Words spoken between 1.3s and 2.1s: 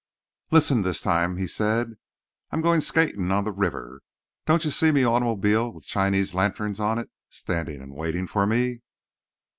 said he.